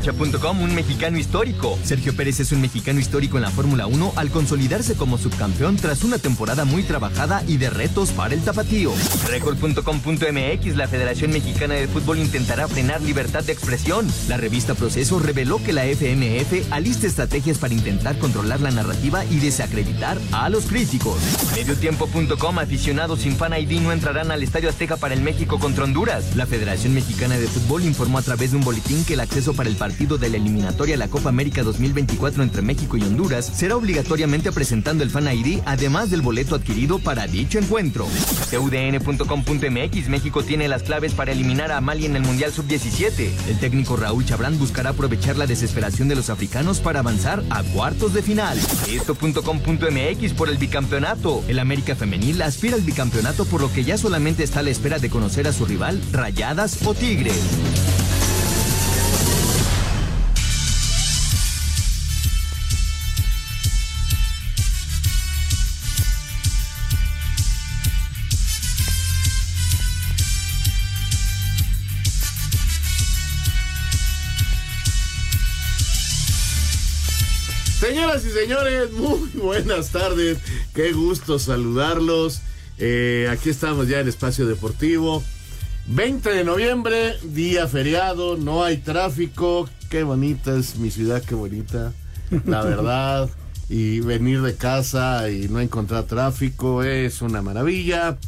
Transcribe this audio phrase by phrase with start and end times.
[0.00, 1.78] Cancha.com, un mexicano histórico.
[1.84, 6.04] Sergio Pérez es un mexicano histórico en la Fórmula 1 al consolidarse como subcampeón tras
[6.04, 8.92] una temporada muy trabajada y de retos para el tapatío.
[9.28, 14.06] Record.com.mx, la Federación Mexicana de Fútbol intentará frenar libertad de expresión.
[14.26, 19.36] La revista Proceso reveló que la FMF alista estrategias para intentar controlar la narrativa y
[19.36, 21.18] desacreditar a los críticos.
[21.54, 26.36] Mediotiempo.com, aficionados sin fan ID no entrarán al Estadio Azteca para el México contra Honduras.
[26.36, 29.68] La Federación Mexicana de Fútbol informó a través de un boletín que el acceso para
[29.68, 33.76] el partido de la eliminatoria a la Copa América 2024 entre México y Honduras será
[33.76, 38.06] obligatoriamente presentando el Fan ID, además del boleto adquirido para dicho encuentro.
[38.50, 43.30] CUDN.com.mx México tiene las claves para eliminar a Mali en el Mundial Sub-17.
[43.48, 48.14] El técnico Raúl Chabrán buscará aprovechar la desesperación de los africanos para avanzar a cuartos
[48.14, 48.58] de final.
[48.88, 51.42] Esto.com.mx por el bicampeonato.
[51.48, 54.98] El América Femenil aspira al bicampeonato por lo que ya solamente está a la espera
[54.98, 57.99] de conocer a su rival, Rayadas o Tigres.
[78.10, 80.38] Señoras y señores, muy buenas tardes.
[80.74, 82.40] Qué gusto saludarlos.
[82.76, 85.22] Eh, aquí estamos ya en Espacio Deportivo.
[85.86, 89.68] 20 de noviembre, día feriado, no hay tráfico.
[89.90, 91.92] Qué bonita es mi ciudad, qué bonita.
[92.46, 93.30] La verdad.
[93.68, 98.18] Y venir de casa y no encontrar tráfico es una maravilla.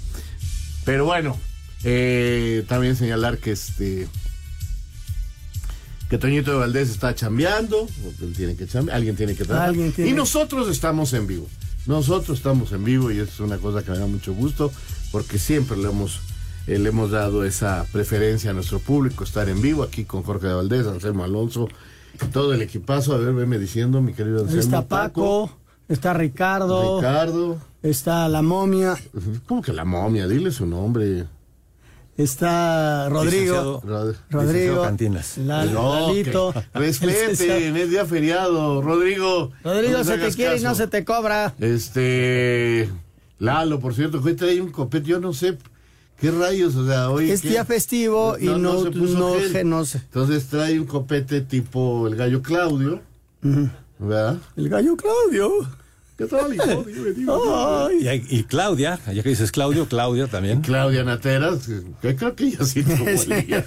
[0.84, 1.36] Pero bueno,
[1.82, 4.06] eh, también señalar que este
[6.12, 7.86] que Toñito de Valdés está chambeando,
[8.36, 9.72] tiene que chambear, alguien tiene que trabajar.
[9.72, 11.48] Tiene- Y nosotros estamos en vivo.
[11.86, 14.70] Nosotros estamos en vivo y es una cosa que me da mucho gusto,
[15.10, 16.20] porque siempre le hemos,
[16.66, 20.48] eh, le hemos dado esa preferencia a nuestro público, estar en vivo aquí con Jorge
[20.48, 21.66] de Valdés, Anselmo Alonso,
[22.30, 23.14] todo el equipazo.
[23.14, 24.60] A ver, veme diciendo, mi querido Anselmo.
[24.60, 25.50] está Paco,
[25.88, 27.58] está Ricardo, Ricardo.
[27.82, 28.98] está la momia,
[29.46, 30.28] ¿Cómo que la momia?
[30.28, 31.24] Dile su nombre.
[32.16, 35.38] Está Rodrigo, Rod- Rodrigo, Cantinas.
[35.38, 38.82] La- No, Lalito, el respeten, es día feriado.
[38.82, 39.50] Rodrigo.
[39.64, 41.54] Rodrigo, no se te quiere y no se te cobra.
[41.60, 42.90] Este.
[43.38, 45.58] Lalo, por cierto, que trae un copete, yo no sé
[46.20, 47.30] qué rayos, o sea, hoy.
[47.30, 47.48] Es ¿qué?
[47.50, 49.50] día festivo y no- se puso no gel.
[49.52, 49.98] ge- no sé.
[49.98, 53.00] Entonces trae un copete tipo el gallo Claudio,
[53.98, 54.38] ¿verdad?
[54.56, 55.50] El gallo Claudio.
[56.16, 56.84] ¿Qué tal, hijo?
[56.84, 58.24] Dime, dime, dime.
[58.28, 60.60] Y, y Claudia, ya que dices Claudio, Claudia también.
[60.60, 61.68] Claudia Nateras,
[62.00, 63.66] que creo que ella sí tuvo el día.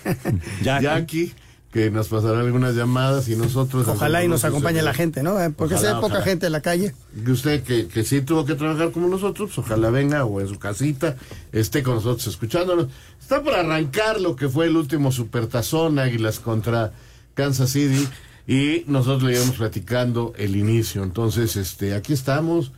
[0.61, 0.83] Jackie.
[0.83, 1.33] Jackie,
[1.71, 3.87] que nos pasará algunas llamadas y nosotros.
[3.87, 5.41] Ojalá y nos acompañe la gente, ¿no?
[5.41, 6.23] Eh, Porque Ojalá, se ve poca ojalá.
[6.23, 6.95] gente en la calle.
[7.25, 10.47] que usted que, que sí tuvo que trabajar como nosotros, pues, ojalá venga o en
[10.47, 11.17] su casita,
[11.51, 12.87] esté con nosotros escuchándonos.
[13.19, 16.93] Está por arrancar lo que fue el último supertazón Águilas contra
[17.33, 18.07] Kansas City
[18.47, 21.03] y nosotros le íbamos platicando el inicio.
[21.03, 22.71] Entonces, este, aquí estamos.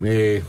[0.00, 0.42] Eh,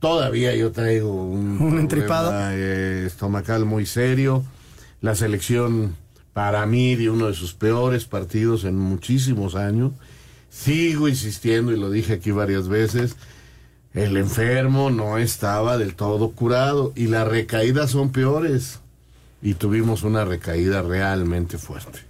[0.00, 2.32] todavía yo traigo un, Un entripado.
[2.52, 4.44] eh, estomacal muy serio.
[5.00, 5.94] La selección
[6.32, 9.92] para mí dio uno de sus peores partidos en muchísimos años.
[10.50, 13.16] Sigo insistiendo y lo dije aquí varias veces.
[13.94, 18.80] El enfermo no estaba del todo curado y las recaídas son peores.
[19.40, 22.00] Y tuvimos una recaída realmente fuerte.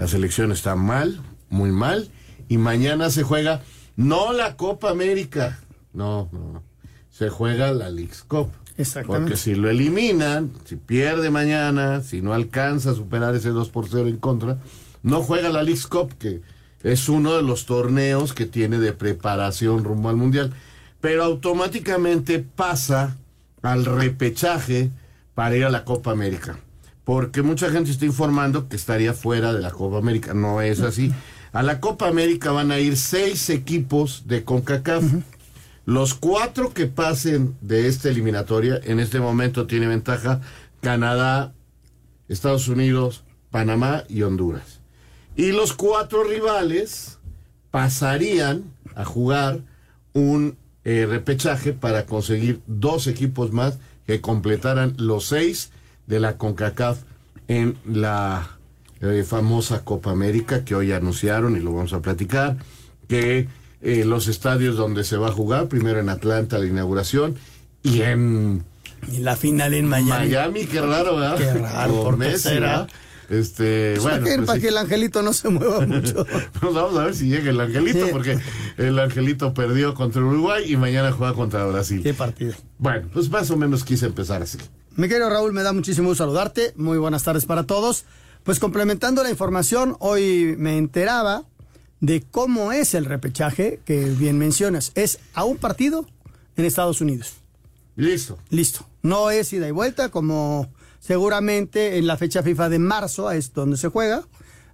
[0.00, 2.08] La selección está mal, muy mal.
[2.48, 3.60] Y mañana se juega
[3.96, 5.60] no la Copa América.
[5.92, 6.62] No, no.
[7.10, 8.48] Se juega la Leagues Cup.
[8.78, 9.24] Exactamente.
[9.24, 13.90] Porque si lo eliminan, si pierde mañana, si no alcanza a superar ese 2 por
[13.90, 14.56] 0 en contra,
[15.02, 16.40] no juega la Leagues Cup, que
[16.82, 20.54] es uno de los torneos que tiene de preparación rumbo al Mundial.
[21.02, 23.18] Pero automáticamente pasa
[23.60, 24.90] al repechaje
[25.34, 26.58] para ir a la Copa América.
[27.10, 30.32] Porque mucha gente está informando que estaría fuera de la Copa América.
[30.32, 31.10] No es así.
[31.52, 35.02] A la Copa América van a ir seis equipos de CONCACAF.
[35.86, 40.40] Los cuatro que pasen de esta eliminatoria, en este momento tiene ventaja
[40.82, 41.52] Canadá,
[42.28, 44.78] Estados Unidos, Panamá y Honduras.
[45.34, 47.18] Y los cuatro rivales
[47.72, 49.62] pasarían a jugar
[50.12, 55.72] un eh, repechaje para conseguir dos equipos más que completaran los seis
[56.10, 56.98] de la CONCACAF
[57.48, 58.58] en la
[59.00, 62.58] eh, famosa Copa América que hoy anunciaron y lo vamos a platicar,
[63.08, 63.48] que
[63.80, 67.36] eh, los estadios donde se va a jugar, primero en Atlanta la inauguración
[67.82, 68.62] y en
[69.10, 70.10] Y la final en Miami.
[70.28, 71.38] Miami, qué raro, ¿verdad?
[71.38, 72.68] Qué raro, ¿por Messi, será?
[72.80, 72.88] ¿verdad?
[73.30, 74.62] Este, Pues bueno, para, que, pues para sí.
[74.62, 76.26] que el angelito no se mueva mucho.
[76.60, 78.12] Pues vamos a ver si llega el Angelito, Sí.
[78.12, 78.38] porque
[78.76, 82.02] el Angelito perdió contra Uruguay y mañana juega contra Brasil.
[82.02, 82.54] Qué partido.
[82.78, 84.58] Bueno, pues más o menos quise empezar así.
[84.96, 86.72] Mi querido Raúl, me da muchísimo gusto saludarte.
[86.76, 88.04] Muy buenas tardes para todos.
[88.42, 91.44] Pues complementando la información, hoy me enteraba
[92.00, 94.90] de cómo es el repechaje que bien mencionas.
[94.96, 96.06] Es a un partido
[96.56, 97.34] en Estados Unidos.
[97.94, 98.38] Listo.
[98.50, 98.84] Listo.
[99.02, 103.76] No es ida y vuelta como seguramente en la fecha FIFA de marzo es donde
[103.76, 104.24] se juega.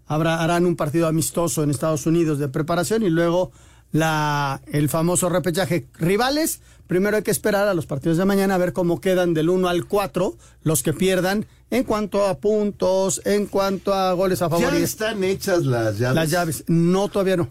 [0.06, 3.52] Habrá, harán un partido amistoso en Estados Unidos de preparación y luego
[3.96, 5.86] la, el famoso repechaje.
[5.98, 9.48] Rivales, primero hay que esperar a los partidos de mañana a ver cómo quedan del
[9.48, 14.50] 1 al 4 los que pierdan en cuanto a puntos, en cuanto a goles a
[14.50, 14.72] favor.
[14.72, 16.14] Ya están hechas las llaves.
[16.14, 16.64] las llaves.
[16.66, 17.48] No, todavía no.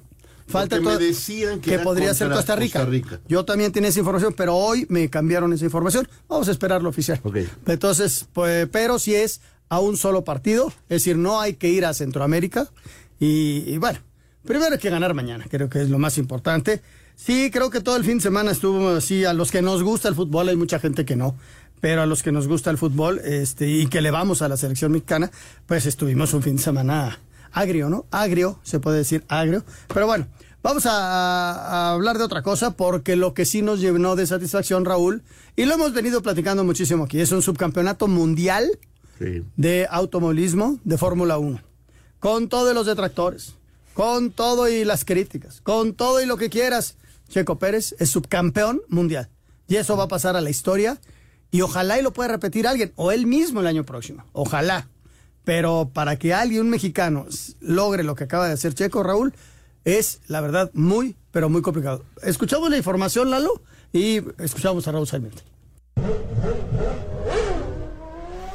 [0.48, 2.80] Falta me decían que podría ser Costa Rica.
[2.80, 3.20] Costa Rica.
[3.28, 6.08] Yo también tenía esa información, pero hoy me cambiaron esa información.
[6.30, 7.20] Vamos a esperar lo oficial.
[7.66, 11.84] Entonces, pues, pero si es a un solo partido, es decir, no hay que ir
[11.84, 12.70] a Centroamérica.
[13.20, 14.00] Y, y bueno,
[14.46, 16.82] primero hay que ganar mañana, creo que es lo más importante.
[17.16, 19.24] Sí, creo que todo el fin de semana estuvo así.
[19.26, 21.36] A los que nos gusta el fútbol, hay mucha gente que no.
[21.82, 24.58] Pero a los que nos gusta el fútbol este, y que le vamos a la
[24.58, 25.32] selección mexicana,
[25.66, 27.20] pues estuvimos un fin de semana
[27.52, 28.06] agrio, ¿no?
[28.12, 29.64] Agrio, se puede decir agrio.
[29.94, 30.28] Pero bueno,
[30.64, 34.84] vamos a, a hablar de otra cosa porque lo que sí nos llenó de satisfacción,
[34.84, 35.22] Raúl,
[35.56, 38.66] y lo hemos venido platicando muchísimo aquí, es un subcampeonato mundial
[39.18, 39.44] Sí.
[39.56, 41.62] de automovilismo de Fórmula 1.
[42.20, 43.56] Con todos los detractores,
[43.96, 46.98] con todo y las críticas, con todo y lo que quieras.
[47.30, 49.30] Checo Pérez es subcampeón mundial.
[49.70, 51.00] Y eso va a pasar a la historia.
[51.50, 54.26] Y ojalá y lo pueda repetir alguien, o él mismo el año próximo.
[54.34, 54.90] Ojalá.
[55.46, 57.26] Pero para que alguien, un mexicano,
[57.62, 59.34] logre lo que acaba de hacer Checo, Raúl,
[59.86, 62.04] es, la verdad, muy, pero muy complicado.
[62.22, 63.62] Escuchamos la información, Lalo,
[63.94, 65.42] y escuchamos a Raúl Sarmiento.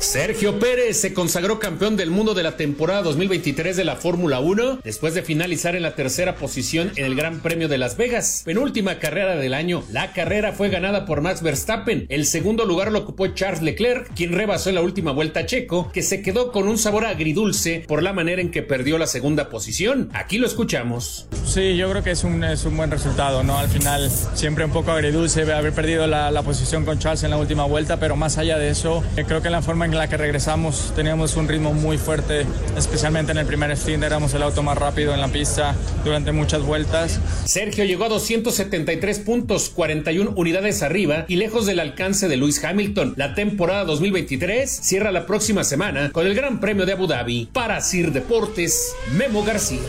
[0.01, 4.81] Sergio Pérez se consagró campeón del mundo de la temporada 2023 de la Fórmula 1
[4.83, 8.99] después de finalizar en la tercera posición en el Gran Premio de Las Vegas, penúltima
[8.99, 9.85] carrera del año.
[9.93, 12.07] La carrera fue ganada por Max Verstappen.
[12.09, 15.93] El segundo lugar lo ocupó Charles Leclerc, quien rebasó en la última vuelta a Checo,
[15.93, 19.51] que se quedó con un sabor agridulce por la manera en que perdió la segunda
[19.51, 20.09] posición.
[20.15, 21.29] Aquí lo escuchamos.
[21.45, 23.59] Sí, yo creo que es un, es un buen resultado, ¿no?
[23.59, 27.37] Al final siempre un poco agridulce haber perdido la, la posición con Charles en la
[27.37, 30.17] última vuelta, pero más allá de eso, eh, creo que la forma en la que
[30.17, 32.47] regresamos teníamos un ritmo muy fuerte,
[32.77, 36.63] especialmente en el primer stint, éramos el auto más rápido en la pista durante muchas
[36.63, 37.21] vueltas.
[37.45, 43.15] Sergio llegó a 273 puntos, 41 unidades arriba y lejos del alcance de Lewis Hamilton.
[43.17, 47.49] La temporada 2023 cierra la próxima semana con el Gran Premio de Abu Dhabi.
[47.53, 49.81] Para Sir Deportes, Memo García.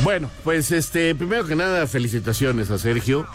[0.00, 3.26] Bueno, pues este, primero que nada, felicitaciones a Sergio,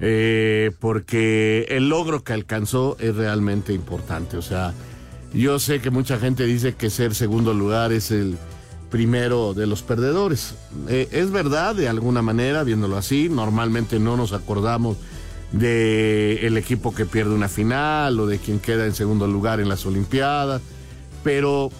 [0.00, 4.36] eh, porque el logro que alcanzó es realmente importante.
[4.36, 4.74] O sea,
[5.32, 8.36] yo sé que mucha gente dice que ser segundo lugar es el
[8.90, 10.54] primero de los perdedores.
[10.88, 14.96] Eh, es verdad, de alguna manera, viéndolo así, normalmente no nos acordamos
[15.52, 19.68] de el equipo que pierde una final o de quien queda en segundo lugar en
[19.68, 20.60] las Olimpiadas,
[21.24, 21.70] pero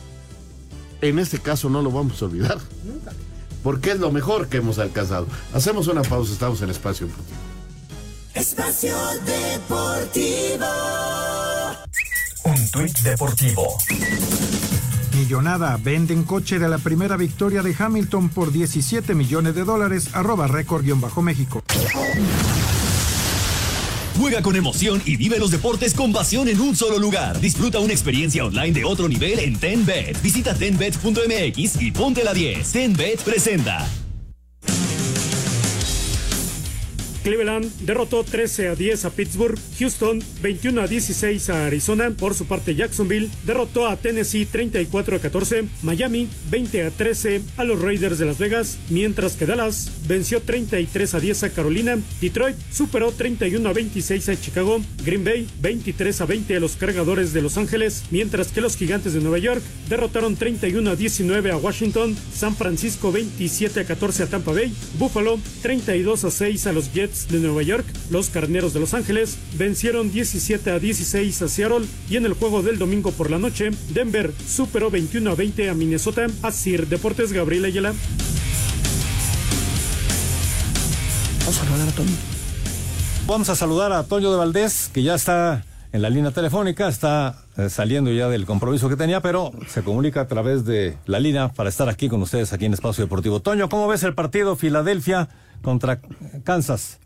[1.01, 2.59] en este caso no lo vamos a olvidar.
[3.63, 5.27] Porque es lo mejor que hemos alcanzado.
[5.53, 7.48] Hacemos una pausa, estamos en Espacio Deportivo.
[8.35, 10.67] Espacio Deportivo.
[12.45, 13.77] Un tuit deportivo.
[15.15, 20.47] Millonada, venden coche de la primera victoria de Hamilton por 17 millones de dólares, arroba
[20.47, 21.63] récord-méxico.
[24.19, 27.41] Juega con emoción y vive los deportes con pasión en un solo lugar.
[27.41, 30.21] Disfruta una experiencia online de otro nivel en TenBet.
[30.23, 32.73] Visita tenbet.mx y ponte la 10.
[32.73, 33.87] TenBet presenta.
[37.23, 42.47] Cleveland derrotó 13 a 10 a Pittsburgh, Houston 21 a 16 a Arizona, por su
[42.47, 48.19] parte Jacksonville derrotó a Tennessee 34 a 14, Miami 20 a 13 a los Raiders
[48.19, 53.69] de Las Vegas, mientras que Dallas venció 33 a 10 a Carolina, Detroit superó 31
[53.69, 58.05] a 26 a Chicago, Green Bay 23 a 20 a los cargadores de Los Ángeles,
[58.11, 63.11] mientras que los gigantes de Nueva York derrotaron 31 a 19 a Washington, San Francisco
[63.13, 67.63] 27 a 14 a Tampa Bay, Buffalo 32 a 6 a los Jets de Nueva
[67.63, 72.35] York, los Carneros de Los Ángeles vencieron 17 a 16 a Seattle y en el
[72.35, 76.27] juego del domingo por la noche, Denver superó 21 a 20 a Minnesota.
[76.43, 77.93] A Sir Deportes Gabriel Ayala.
[81.41, 82.17] Vamos a saludar a Toño.
[83.27, 87.45] Vamos a saludar a Toño de Valdés, que ya está en la línea telefónica, está
[87.57, 91.49] eh, saliendo ya del compromiso que tenía, pero se comunica a través de la línea
[91.49, 93.41] para estar aquí con ustedes aquí en Espacio Deportivo.
[93.41, 95.29] Toño, ¿cómo ves el partido Filadelfia
[95.63, 96.01] contra
[96.45, 97.01] Kansas?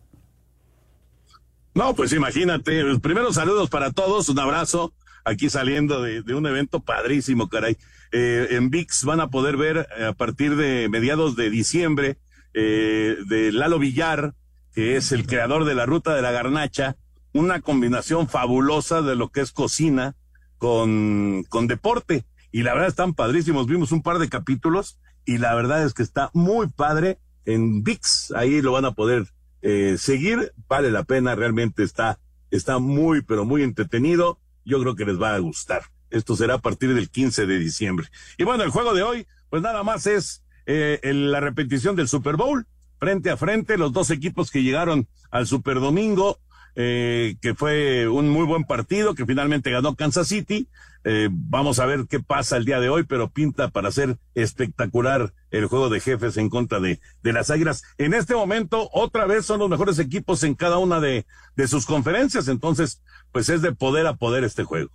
[1.75, 4.93] No, pues imagínate, los primeros saludos para todos, un abrazo,
[5.25, 7.77] aquí saliendo de, de un evento padrísimo, caray.
[8.13, 12.19] Eh, en VIX van a poder ver eh, a partir de mediados de diciembre
[12.53, 14.35] eh, de Lalo Villar,
[14.75, 16.97] que es el creador de la ruta de la garnacha,
[17.33, 20.15] una combinación fabulosa de lo que es cocina
[20.59, 22.27] con, con deporte.
[22.51, 26.03] Y la verdad están padrísimos, vimos un par de capítulos y la verdad es que
[26.03, 29.27] está muy padre en VIX, ahí lo van a poder
[29.63, 32.19] eh, seguir, vale la pena, realmente está,
[32.51, 34.39] está muy, pero muy entretenido.
[34.65, 35.83] Yo creo que les va a gustar.
[36.11, 38.07] Esto será a partir del 15 de diciembre.
[38.39, 42.37] Y bueno, el juego de hoy, pues nada más es eh, la repetición del Super
[42.37, 42.67] Bowl,
[42.99, 46.39] frente a frente, los dos equipos que llegaron al Super Domingo,
[46.75, 50.69] eh, que fue un muy buen partido, que finalmente ganó Kansas City.
[51.05, 55.33] Eh, vamos a ver qué pasa el día de hoy, pero pinta para ser espectacular
[55.51, 57.83] el juego de jefes en contra de, de las Águilas.
[57.99, 61.27] En este momento, otra vez son los mejores equipos en cada una de,
[61.57, 63.03] de sus conferencias, entonces,
[63.33, 64.91] pues es de poder a poder este juego.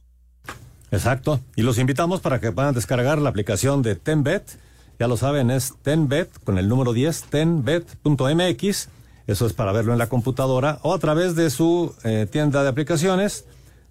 [0.91, 1.41] Exacto.
[1.55, 4.59] Y los invitamos para que puedan descargar la aplicación de TenBet.
[4.99, 8.89] Ya lo saben, es TenBet con el número 10, tenbet.mx.
[9.27, 12.69] Eso es para verlo en la computadora o a través de su eh, tienda de
[12.69, 13.45] aplicaciones.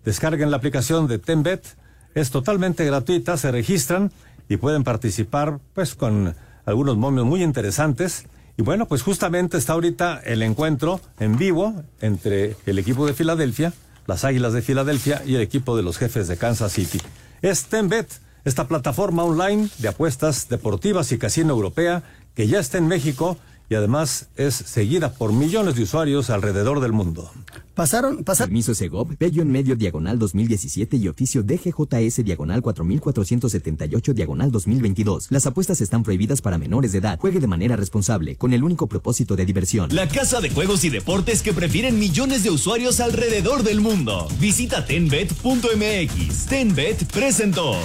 [0.05, 1.63] Descarguen la aplicación de TenBet.
[2.15, 4.11] Es totalmente gratuita, se registran
[4.49, 8.25] y pueden participar pues con algunos momios muy interesantes.
[8.57, 13.75] Y bueno, pues justamente está ahorita el encuentro en vivo entre el equipo de Filadelfia,
[14.07, 16.99] las Águilas de Filadelfia y el equipo de los jefes de Kansas City.
[17.43, 18.09] Es TenBet,
[18.47, 22.03] esta plataforma online de apuestas deportivas y casino europea
[22.35, 23.37] que ya está en México
[23.69, 27.31] y además es seguida por millones de usuarios alrededor del mundo.
[27.75, 28.49] Pasaron, pasaron.
[28.49, 35.27] Permiso Segov, Bello en medio diagonal 2017 y oficio DGJS diagonal 4478 diagonal 2022.
[35.31, 37.19] Las apuestas están prohibidas para menores de edad.
[37.21, 39.95] Juegue de manera responsable, con el único propósito de diversión.
[39.95, 44.27] La casa de juegos y deportes que prefieren millones de usuarios alrededor del mundo.
[44.41, 46.47] Visita tenbet.mx.
[46.47, 47.77] Tenbet presentó.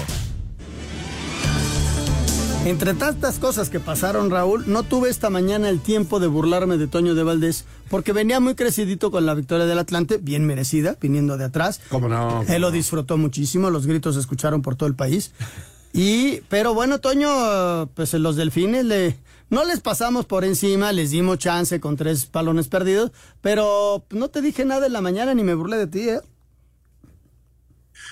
[2.64, 6.86] Entre tantas cosas que pasaron, Raúl, no tuve esta mañana el tiempo de burlarme de
[6.88, 11.38] Toño de Valdés, porque venía muy crecidito con la victoria del Atlante, bien merecida, viniendo
[11.38, 11.82] de atrás.
[11.90, 12.44] ¿Cómo no?
[12.48, 15.32] Él lo disfrutó muchísimo, los gritos se escucharon por todo el país.
[15.92, 19.18] Y, pero bueno, Toño, pues los delfines le,
[19.50, 24.44] no les pasamos por encima, les dimos chance con tres palones perdidos, pero no te
[24.44, 26.22] dije nada en la mañana ni me burlé de ti, ¿eh?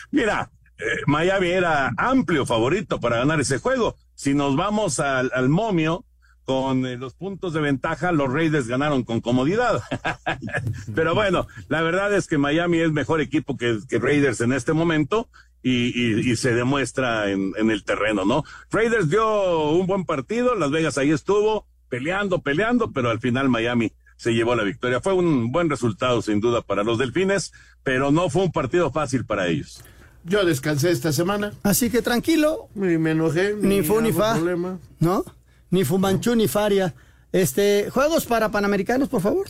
[0.10, 3.96] Mira, eh, Miami era amplio favorito para ganar ese juego.
[4.20, 6.04] Si nos vamos al, al momio,
[6.44, 9.82] con eh, los puntos de ventaja, los Raiders ganaron con comodidad.
[10.94, 14.74] Pero bueno, la verdad es que Miami es mejor equipo que, que Raiders en este
[14.74, 15.30] momento
[15.64, 18.44] y, y- y se demuestra en, en el terreno, ¿no?
[18.72, 23.94] Raiders dio un buen partido, Las Vegas ahí estuvo peleando, peleando, pero al final Miami
[24.18, 25.00] se llevó la victoria.
[25.00, 29.26] Fue un buen resultado sin duda para los Delfines, pero no fue un partido fácil
[29.26, 29.82] para ellos.
[30.24, 31.54] Yo descansé esta semana.
[31.64, 32.68] Así que tranquilo.
[32.76, 33.56] Ni me enojé.
[33.60, 34.34] Ni fu ni hago fa.
[34.36, 34.80] problema.
[35.00, 35.24] ¿No?
[35.72, 36.94] Ni Fumanchu ni Faria.
[37.32, 39.48] Este, juegos para panamericanos, por favor.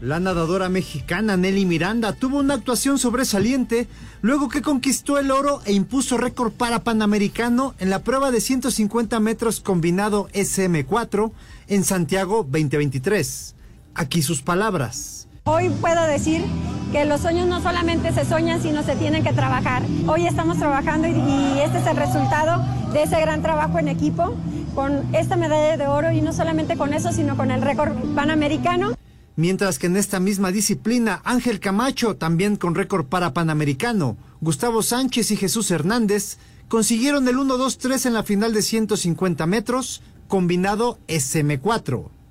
[0.00, 3.86] La nadadora mexicana Nelly Miranda tuvo una actuación sobresaliente
[4.20, 9.20] luego que conquistó el oro e impuso récord para Panamericano en la prueba de 150
[9.20, 11.30] metros combinado SM4
[11.68, 13.54] en Santiago 2023.
[13.94, 15.21] Aquí sus palabras.
[15.44, 16.44] Hoy puedo decir
[16.92, 19.82] que los sueños no solamente se soñan, sino se tienen que trabajar.
[20.06, 24.36] Hoy estamos trabajando y, este es el resultado de ese gran trabajo en equipo
[24.76, 28.92] con esta medalla de oro y no solamente con eso, sino con el récord panamericano.
[29.34, 35.32] Mientras que en esta misma disciplina, Ángel Camacho, también con récord para Panamericano, Gustavo Sánchez
[35.32, 42.21] y Jesús Hernández consiguieron el 1-2-3 en la final de 150 metros, combinado SM4.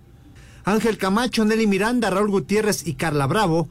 [0.63, 3.69] Ángel Camacho, Nelly Miranda, Raúl Gutiérrez y Carla Bravo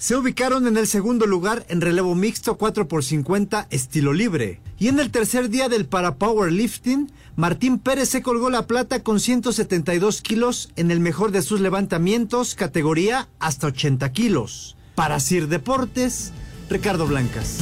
[0.00, 4.62] se ubicaron en el segundo lugar en relevo mixto 4x50 estilo libre.
[4.78, 9.20] Y en el tercer día del para powerlifting, Martín Pérez se colgó la plata con
[9.20, 14.74] 172 kilos en el mejor de sus levantamientos, categoría hasta 80 kilos.
[14.94, 16.32] Para Sir Deportes,
[16.70, 17.58] Ricardo Blancas.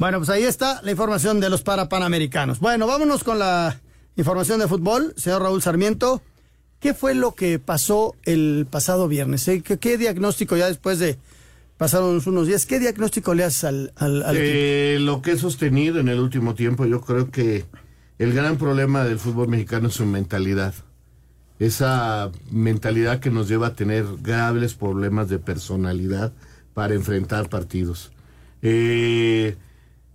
[0.00, 2.58] Bueno, pues ahí está la información de los parapanamericanos.
[2.58, 3.80] Bueno, vámonos con la
[4.16, 5.14] información de fútbol.
[5.16, 6.22] Señor Raúl Sarmiento,
[6.84, 9.48] ¿qué fue lo que pasó el pasado viernes?
[9.48, 9.62] eh?
[9.62, 11.16] ¿Qué, diagnóstico ya después de
[11.78, 12.66] pasaron unos días?
[12.66, 14.36] ¿Qué diagnóstico le haces al, al, al?
[14.38, 17.64] Eh, lo que he sostenido en el último tiempo, yo creo que
[18.18, 20.74] el gran problema del fútbol mexicano es su mentalidad.
[21.58, 26.34] esa mentalidad que nos lleva a tener graves problemas de personalidad
[26.74, 28.12] para enfrentar partidos.
[28.60, 29.56] Eh,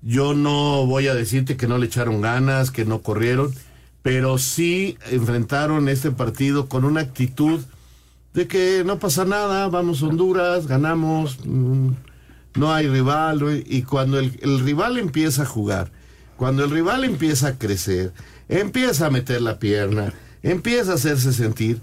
[0.03, 3.55] yo no voy a decirte que no le echaron ganas, que no corrieron,
[4.01, 7.61] pero sí enfrentaron este partido con una actitud
[8.33, 11.89] de que no pasa nada, vamos a Honduras, ganamos, mm,
[12.55, 15.91] no hay rival, y cuando el, rival empieza a jugar,
[16.37, 18.13] cuando el rival empieza a crecer,
[18.47, 20.13] empieza a meter la pierna,
[20.43, 21.81] empieza a hacerse sentir,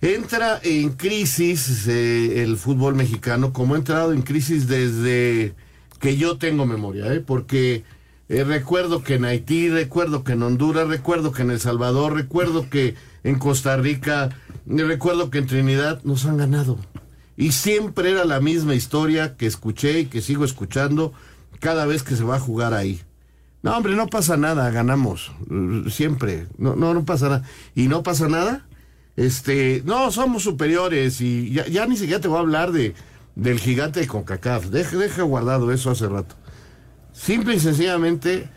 [0.00, 5.54] entra en crisis eh, el fútbol mexicano, como ha entrado en crisis desde
[6.00, 7.20] que yo tengo memoria, ¿eh?
[7.20, 7.84] porque
[8.32, 12.70] eh, recuerdo que en Haití, recuerdo que en Honduras, recuerdo que en El Salvador, recuerdo
[12.70, 14.30] que en Costa Rica,
[14.66, 16.78] recuerdo que en Trinidad nos han ganado.
[17.36, 21.12] Y siempre era la misma historia que escuché y que sigo escuchando
[21.60, 23.02] cada vez que se va a jugar ahí.
[23.62, 25.30] No, hombre, no pasa nada, ganamos.
[25.90, 26.46] Siempre.
[26.56, 27.44] No, no, no pasa nada.
[27.74, 28.64] ¿Y no pasa nada?
[29.14, 32.94] Este, no, somos superiores y ya, ni siquiera te voy a hablar de,
[33.34, 34.68] del gigante de CONCACAF.
[34.68, 36.34] Deja guardado eso hace rato.
[37.12, 38.48] Simple y sencillamente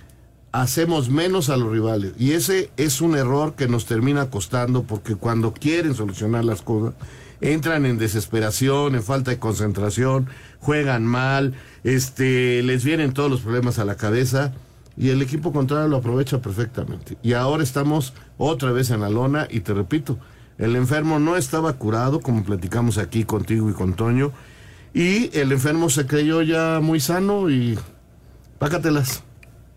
[0.51, 2.13] hacemos menos a los rivales.
[2.17, 6.95] Y ese es un error que nos termina costando porque cuando quieren solucionar las cosas,
[7.41, 10.27] entran en desesperación, en falta de concentración,
[10.59, 14.53] juegan mal, este, les vienen todos los problemas a la cabeza
[14.97, 17.17] y el equipo contrario lo aprovecha perfectamente.
[17.21, 20.17] Y ahora estamos otra vez en la lona y te repito,
[20.57, 24.31] el enfermo no estaba curado, como platicamos aquí contigo y con Toño,
[24.93, 27.77] y el enfermo se creyó ya muy sano y
[28.59, 29.23] pácatelas.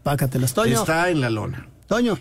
[0.03, 0.81] Pácatelas, Toño.
[0.81, 1.69] Está en la lona.
[1.87, 2.19] Toño.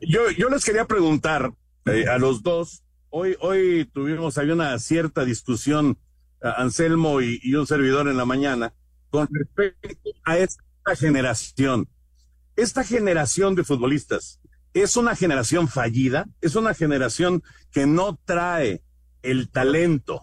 [0.00, 1.52] Yo, yo les quería preguntar
[1.84, 5.98] eh, a los dos, hoy, hoy tuvimos, había una cierta discusión,
[6.40, 8.74] Anselmo y, y un servidor en la mañana,
[9.10, 10.62] con respecto a esta
[10.96, 11.88] generación.
[12.56, 14.40] Esta generación de futbolistas
[14.74, 18.82] es una generación fallida, es una generación que no trae
[19.22, 20.22] el talento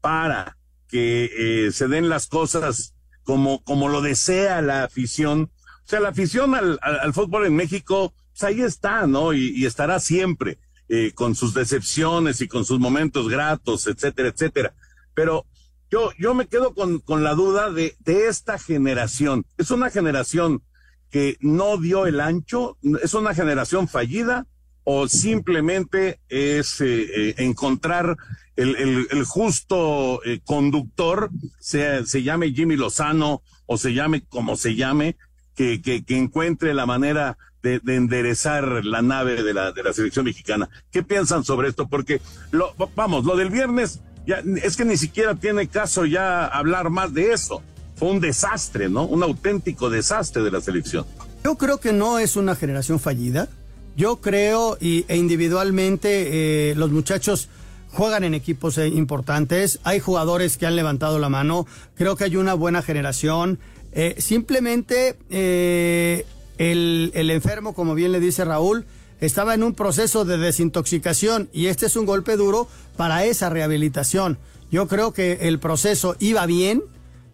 [0.00, 2.94] para que eh, se den las cosas
[3.28, 5.50] como, como lo desea la afición.
[5.84, 9.34] O sea, la afición al, al, fútbol en México, pues ahí está, ¿no?
[9.34, 10.56] Y, y estará siempre,
[10.88, 14.74] eh, con sus decepciones y con sus momentos gratos, etcétera, etcétera.
[15.12, 15.44] Pero
[15.90, 19.44] yo, yo me quedo con, con la duda de, de esta generación.
[19.58, 20.62] Es una generación
[21.10, 24.46] que no dio el ancho, es una generación fallida
[24.90, 28.16] o simplemente es eh, eh, encontrar
[28.56, 34.76] el, el, justo eh, conductor, sea, se llame Jimmy Lozano o se llame como se
[34.76, 35.18] llame,
[35.54, 39.92] que, que, que encuentre la manera de, de, enderezar la nave de la, de la
[39.92, 40.70] selección mexicana.
[40.90, 41.86] ¿Qué piensan sobre esto?
[41.86, 46.88] Porque, lo, vamos, lo del viernes, ya, es que ni siquiera tiene caso ya hablar
[46.88, 47.62] más de eso.
[47.96, 49.04] Fue un desastre, ¿no?
[49.04, 51.04] Un auténtico desastre de la selección.
[51.44, 53.50] Yo creo que no es una generación fallida.
[53.98, 57.48] Yo creo, y, e individualmente, eh, los muchachos
[57.90, 59.80] juegan en equipos eh, importantes.
[59.82, 61.66] Hay jugadores que han levantado la mano.
[61.96, 63.58] Creo que hay una buena generación.
[63.90, 66.24] Eh, simplemente eh,
[66.58, 68.86] el, el, enfermo, como bien le dice Raúl,
[69.20, 74.38] estaba en un proceso de desintoxicación y este es un golpe duro para esa rehabilitación.
[74.70, 76.84] Yo creo que el proceso iba bien,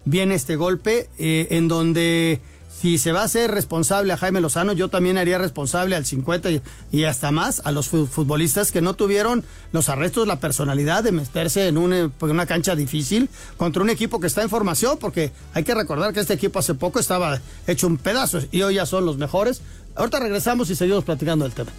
[0.07, 2.41] bien este golpe, eh, en donde
[2.81, 6.51] si se va a hacer responsable a Jaime Lozano, yo también haría responsable al 50
[6.51, 11.13] y, y, hasta más a los futbolistas que no tuvieron los arrestos, la personalidad de
[11.13, 15.65] meterse en una, una, cancha difícil contra un equipo que está en formación, porque hay
[15.65, 19.07] que recordar que este equipo hace poco estaba hecho un pedazo y hoy ya son
[19.07, 19.63] los mejores.
[19.95, 21.71] Ahorita regresamos y seguimos platicando del tema.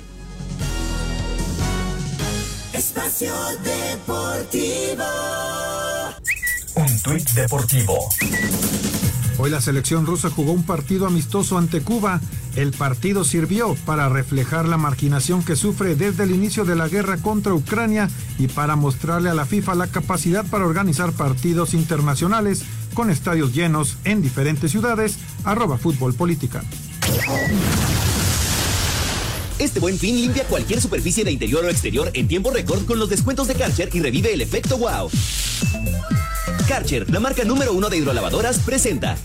[2.73, 5.05] Espacio Deportivo.
[6.75, 8.09] Un tuit deportivo.
[9.37, 12.21] Hoy la selección rusa jugó un partido amistoso ante Cuba.
[12.55, 17.17] El partido sirvió para reflejar la marginación que sufre desde el inicio de la guerra
[17.17, 23.09] contra Ucrania y para mostrarle a la FIFA la capacidad para organizar partidos internacionales con
[23.09, 25.17] estadios llenos en diferentes ciudades.
[25.43, 26.63] Arroba Fútbol Política.
[29.59, 33.09] Este buen fin limpia cualquier superficie de interior o exterior en tiempo récord con los
[33.09, 35.09] descuentos de Karcher y revive el efecto wow.
[36.67, 39.17] Karcher, la marca número uno de hidrolavadoras, presenta.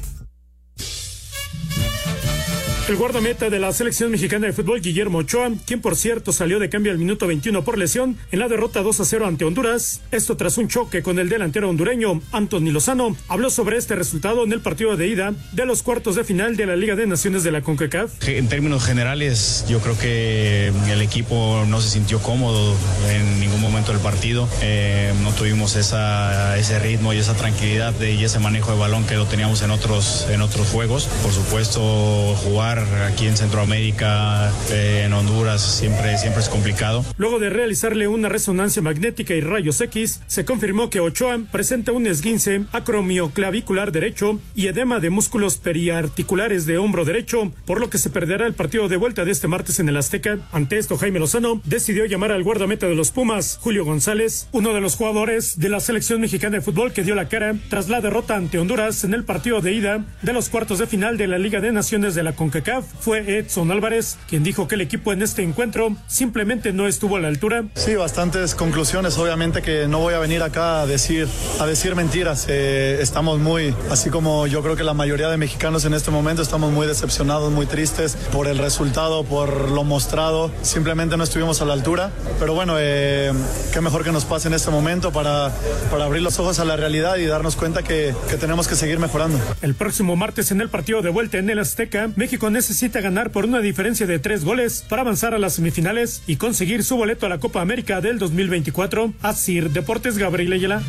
[2.91, 6.69] El guardameta de la selección mexicana de fútbol, Guillermo Ochoa, quien por cierto salió de
[6.69, 10.37] cambio al minuto 21 por lesión en la derrota 2 a 0 ante Honduras, esto
[10.37, 14.61] tras un choque con el delantero hondureño Anthony Lozano, habló sobre este resultado en el
[14.61, 17.63] partido de ida de los cuartos de final de la Liga de Naciones de la
[17.63, 18.27] CONCACAF.
[18.27, 22.75] En términos generales, yo creo que el equipo no se sintió cómodo
[23.09, 28.15] en ningún momento del partido, eh, no tuvimos esa, ese ritmo y esa tranquilidad de,
[28.15, 31.09] y ese manejo de balón que lo teníamos en otros, en otros juegos.
[31.23, 37.05] Por supuesto, jugar aquí en Centroamérica, eh, en Honduras, siempre, siempre es complicado.
[37.17, 42.07] Luego de realizarle una resonancia magnética y rayos X, se confirmó que Ochoa presenta un
[42.07, 48.11] esguince acromioclavicular derecho y edema de músculos periarticulares de hombro derecho, por lo que se
[48.11, 50.39] perderá el partido de vuelta de este martes en el Azteca.
[50.53, 54.81] Ante esto, Jaime Lozano decidió llamar al guardameta de los Pumas, Julio González, uno de
[54.81, 58.37] los jugadores de la selección mexicana de fútbol que dio la cara tras la derrota
[58.37, 61.61] ante Honduras en el partido de ida de los cuartos de final de la Liga
[61.61, 62.60] de Naciones de la CONCACAF.
[63.01, 67.21] Fue Edson Álvarez quien dijo que el equipo en este encuentro simplemente no estuvo a
[67.21, 67.65] la altura.
[67.75, 69.17] Sí, bastantes conclusiones.
[69.19, 71.27] Obviamente que no voy a venir acá a decir,
[71.59, 72.47] a decir mentiras.
[72.49, 76.43] Eh, estamos muy, así como yo creo que la mayoría de mexicanos en este momento
[76.43, 80.51] estamos muy decepcionados, muy tristes por el resultado, por lo mostrado.
[80.63, 82.11] Simplemente no estuvimos a la altura.
[82.39, 83.33] Pero bueno, eh,
[83.73, 85.53] qué mejor que nos pase en este momento para,
[85.91, 88.99] para abrir los ojos a la realidad y darnos cuenta que, que tenemos que seguir
[88.99, 89.39] mejorando.
[89.63, 93.45] El próximo martes en el partido de vuelta en el Azteca, México necesita ganar por
[93.45, 97.29] una diferencia de tres goles para avanzar a las semifinales y conseguir su boleto a
[97.29, 99.15] la Copa América del 2024.
[99.23, 100.83] Asir Deportes Gabriel Ayala.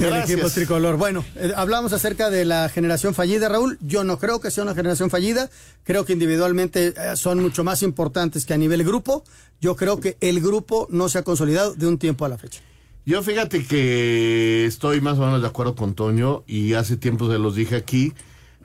[0.00, 0.96] El equipo tricolor.
[0.96, 3.78] Bueno, eh, hablamos acerca de la generación fallida, Raúl.
[3.80, 5.48] Yo no creo que sea una generación fallida.
[5.84, 9.24] Creo que individualmente eh, son mucho más importantes que a nivel grupo.
[9.60, 12.60] Yo creo que el grupo no se ha consolidado de un tiempo a la fecha.
[13.08, 17.38] Yo fíjate que estoy más o menos de acuerdo con Toño y hace tiempo se
[17.38, 18.12] los dije aquí,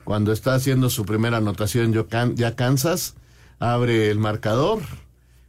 [0.02, 1.94] cuando está haciendo su primera anotación
[2.34, 3.14] ya Kansas,
[3.60, 4.80] abre el marcador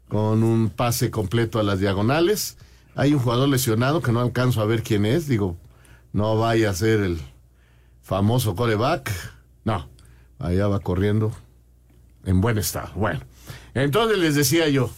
[0.10, 2.56] con un pase completo a las diagonales.
[2.94, 5.58] Hay un jugador lesionado que no alcanzo a ver quién es, digo,
[6.12, 7.20] no vaya a ser el
[8.04, 9.10] famoso coreback.
[9.66, 9.90] No,
[10.38, 11.32] allá va corriendo
[12.26, 12.92] en buen estado.
[12.94, 13.22] Bueno,
[13.74, 14.92] entonces les decía yo,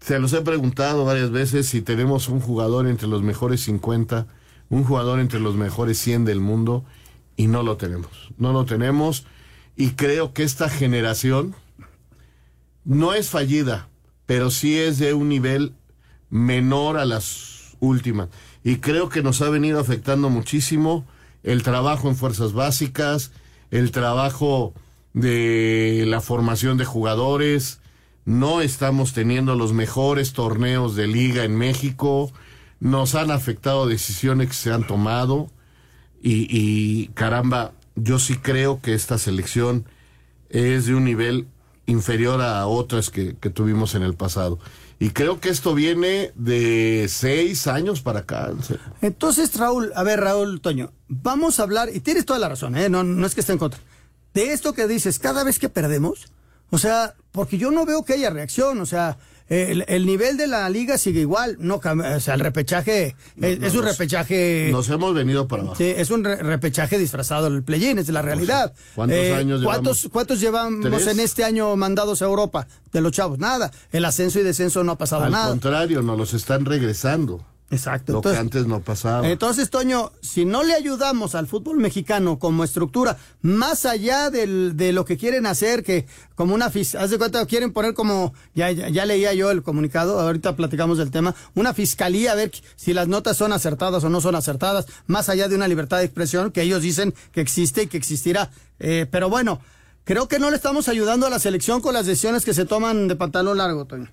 [0.00, 4.26] se los he preguntado varias veces si tenemos un jugador entre los mejores 50,
[4.70, 6.84] un jugador entre los mejores 100 del mundo
[7.36, 8.32] y no lo tenemos.
[8.36, 9.26] No lo tenemos
[9.76, 11.54] y creo que esta generación
[12.84, 13.88] no es fallida,
[14.26, 15.74] pero sí es de un nivel
[16.30, 18.28] menor a las últimas.
[18.64, 21.06] Y creo que nos ha venido afectando muchísimo
[21.42, 23.30] el trabajo en fuerzas básicas,
[23.70, 24.74] el trabajo
[25.12, 27.80] de la formación de jugadores.
[28.28, 32.30] No estamos teniendo los mejores torneos de liga en México.
[32.78, 35.50] Nos han afectado decisiones que se han tomado.
[36.20, 39.86] Y, caramba, yo sí creo que esta selección
[40.50, 41.46] es de un nivel
[41.86, 44.58] inferior a otras que, que tuvimos en el pasado.
[44.98, 48.52] Y creo que esto viene de seis años para acá.
[49.00, 52.90] Entonces, Raúl, a ver, Raúl Toño, vamos a hablar, y tienes toda la razón, ¿eh?
[52.90, 53.80] no, no es que esté en contra,
[54.34, 56.26] de esto que dices, cada vez que perdemos,
[56.70, 59.16] o sea, porque yo no veo que haya reacción, o sea,
[59.48, 63.74] el, el nivel de la liga sigue igual, no o sea, el repechaje es, es
[63.74, 64.68] un nos- repechaje...
[64.70, 65.76] Nos hemos venido para abajo.
[65.76, 68.74] Sí, es un re- repechaje disfrazado del play-in, es la realidad.
[68.94, 70.12] ¿cuántos años ¿cuántos, llevamos?
[70.12, 71.06] ¿Cuántos llevamos ¿Tres?
[71.06, 73.38] en este año mandados a Europa de los chavos?
[73.38, 73.70] Nada.
[73.90, 75.48] El ascenso y descenso no ha pasado Al nada.
[75.48, 77.42] contrario, nos los están regresando.
[77.70, 78.14] Exacto.
[78.14, 79.28] Lo que Entonces- antes no pasaba.
[79.28, 84.94] Entonces, Toño, si no le ayudamos al fútbol mexicano como estructura, más allá del- de
[84.94, 88.70] lo que quieren hacer, que como una fis- haz de cuenta, quieren poner como, ya,
[88.70, 92.94] ya, ya leía yo el comunicado, ahorita platicamos del tema, una fiscalía a ver si
[92.94, 96.50] las notas son acertadas o no son acertadas, más allá de una libertad de expresión
[96.52, 98.50] que ellos dicen que existe y que existirá.
[98.78, 99.60] Eh, pero bueno,
[100.04, 103.08] creo que no le estamos ayudando a la selección con las decisiones que se toman
[103.08, 104.08] de pantalón largo, Toño.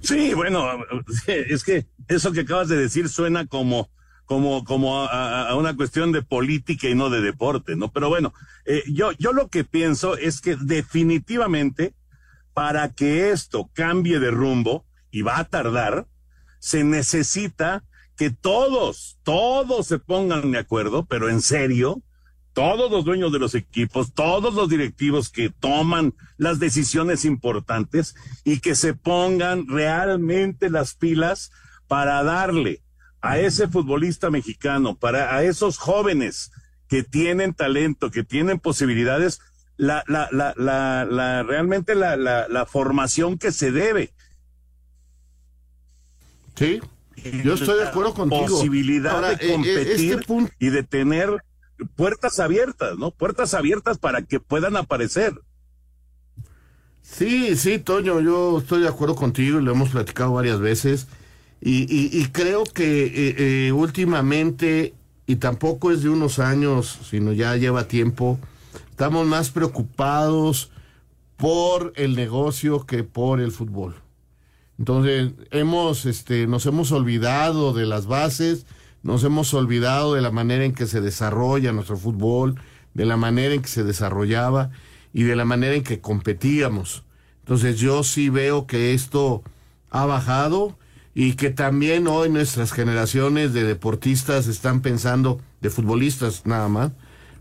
[0.00, 0.62] Sí, bueno,
[1.26, 3.90] es que eso que acabas de decir suena como,
[4.24, 7.92] como, como a, una cuestión de política y no de deporte, ¿no?
[7.92, 8.32] Pero bueno,
[8.64, 11.94] eh, yo, yo lo que pienso es que definitivamente
[12.54, 16.06] para que esto cambie de rumbo, y va a tardar,
[16.58, 17.84] se necesita
[18.16, 22.02] que todos, todos se pongan de acuerdo, pero en serio,
[22.52, 28.58] todos los dueños de los equipos, todos los directivos que toman las decisiones importantes y
[28.58, 31.52] que se pongan realmente las pilas
[31.88, 32.82] para darle
[33.20, 36.52] a ese futbolista mexicano, para a esos jóvenes
[36.86, 39.40] que tienen talento, que tienen posibilidades,
[39.76, 44.12] la, la, la, la, la realmente la, la, la formación que se debe.
[46.56, 46.80] Sí,
[47.44, 48.46] yo estoy de acuerdo contigo.
[48.46, 51.44] Posibilidad Ahora, de eh, competir este punto- y de tener
[51.94, 53.10] puertas abiertas, ¿no?
[53.12, 55.34] Puertas abiertas para que puedan aparecer.
[57.02, 61.06] Sí, sí, Toño, yo estoy de acuerdo contigo y lo hemos platicado varias veces.
[61.60, 64.94] Y, y- y creo que eh, eh, últimamente,
[65.26, 68.38] y tampoco es de unos años, sino ya lleva tiempo,
[68.90, 70.70] estamos más preocupados
[71.36, 73.96] por el negocio que por el fútbol.
[74.78, 78.64] Entonces, hemos, este, nos hemos olvidado de las bases,
[79.02, 82.60] nos hemos olvidado de la manera en que se desarrolla nuestro fútbol,
[82.94, 84.70] de la manera en que se desarrollaba
[85.12, 87.04] y de la manera en que competíamos.
[87.40, 89.42] Entonces yo sí veo que esto
[89.90, 90.76] ha bajado
[91.14, 96.92] y que también hoy nuestras generaciones de deportistas están pensando, de futbolistas nada más,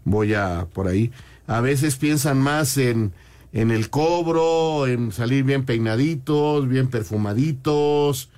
[0.04, 1.12] voy a por ahí,
[1.48, 3.14] a veces piensan más en,
[3.54, 8.30] en el cobro, en salir bien peinaditos, bien perfumaditos.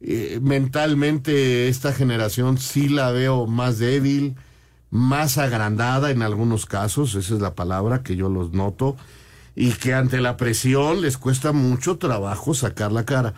[0.00, 4.34] Eh, mentalmente esta generación sí la veo más débil,
[4.90, 8.96] más agrandada en algunos casos, esa es la palabra que yo los noto,
[9.56, 13.34] y que ante la presión les cuesta mucho trabajo sacar la cara.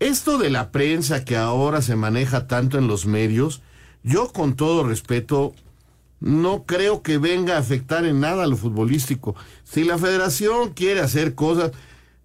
[0.00, 3.62] Esto de la prensa que ahora se maneja tanto en los medios,
[4.02, 5.54] yo con todo respeto
[6.20, 9.36] no creo que venga a afectar en nada a lo futbolístico.
[9.62, 11.72] Si la federación quiere hacer cosas,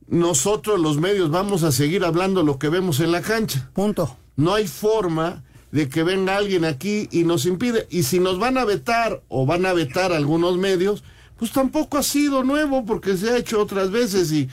[0.08, 3.70] nosotros los medios vamos a seguir hablando lo que vemos en la cancha.
[3.74, 4.18] Punto.
[4.36, 7.88] No hay forma de que venga alguien aquí y nos impide.
[7.90, 11.04] Y si nos van a vetar o van a vetar algunos medios,
[11.38, 14.50] pues tampoco ha sido nuevo porque se ha hecho otras veces y,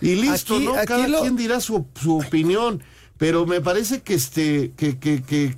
[0.00, 0.74] y listo, Aquí- ¿no?
[0.74, 2.82] aquí Cada lo- quien dirá su, su opinión.
[3.18, 5.54] Pero me parece que este, que, que, que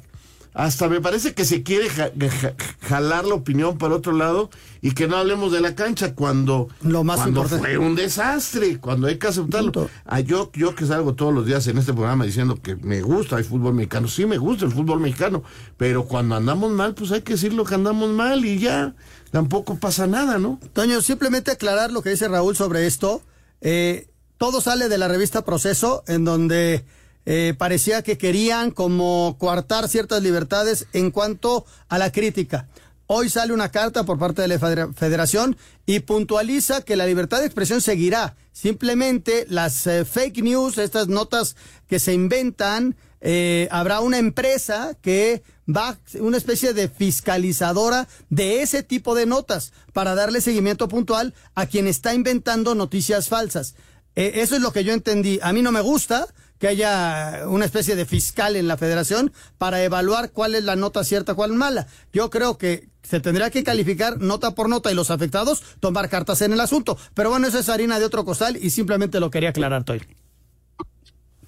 [0.54, 2.54] hasta me parece que se quiere ja- ja-
[2.88, 4.50] jalar la opinión para otro lado
[4.82, 7.76] y que no hablemos de la cancha cuando, Lo más cuando importante.
[7.76, 9.88] fue un desastre, cuando hay que aceptarlo.
[10.04, 13.38] Ah, yo, yo que salgo todos los días en este programa diciendo que me gusta
[13.38, 15.42] el fútbol mexicano, sí me gusta el fútbol mexicano,
[15.78, 18.94] pero cuando andamos mal, pues hay que decirlo que andamos mal y ya,
[19.30, 20.58] tampoco pasa nada, ¿no?
[20.74, 23.22] Toño, simplemente aclarar lo que dice Raúl sobre esto.
[23.62, 24.08] Eh,
[24.42, 26.84] todo sale de la revista Proceso, en donde
[27.26, 32.66] eh, parecía que querían como coartar ciertas libertades en cuanto a la crítica.
[33.06, 37.38] Hoy sale una carta por parte de la federa- federación y puntualiza que la libertad
[37.38, 38.34] de expresión seguirá.
[38.50, 41.54] Simplemente las eh, fake news, estas notas
[41.86, 48.82] que se inventan, eh, habrá una empresa que va, una especie de fiscalizadora de ese
[48.82, 53.76] tipo de notas para darle seguimiento puntual a quien está inventando noticias falsas.
[54.14, 55.38] Eh, eso es lo que yo entendí.
[55.42, 56.26] A mí no me gusta
[56.58, 61.02] que haya una especie de fiscal en la federación para evaluar cuál es la nota
[61.02, 61.88] cierta, cuál mala.
[62.12, 66.40] Yo creo que se tendría que calificar nota por nota y los afectados tomar cartas
[66.42, 66.96] en el asunto.
[67.14, 70.02] Pero bueno, eso es harina de otro costal y simplemente lo quería aclarar, Toy.